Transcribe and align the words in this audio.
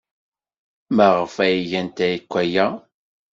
Maɣef 0.95 1.35
ay 1.45 1.57
gant 1.69 1.99
akk 2.09 2.31
aya? 2.41 2.67